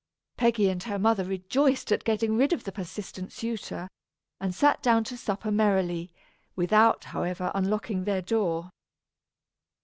Peggy 0.35 0.67
and 0.69 0.81
her 0.81 0.97
mother 0.97 1.23
rejoiced 1.23 1.91
at 1.91 2.03
getting 2.03 2.35
rid 2.35 2.53
of 2.53 2.63
the 2.63 2.71
persistent 2.71 3.31
suitor, 3.31 3.87
and 4.39 4.55
sat 4.55 4.81
down 4.81 5.03
to 5.03 5.15
supper 5.15 5.51
merrily, 5.51 6.11
without, 6.55 7.03
however, 7.13 7.51
unlocking 7.53 8.05
their 8.05 8.23
door. 8.23 8.71